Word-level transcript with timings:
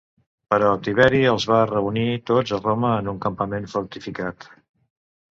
Però 0.51 0.69
Tiberi 0.85 1.17
els 1.31 1.43
va 1.49 1.59
reunir 1.71 2.05
tots 2.29 2.53
a 2.57 2.59
Roma 2.61 2.93
a 2.93 3.03
un 3.11 3.19
campament 3.27 3.69
fortificat. 3.75 4.49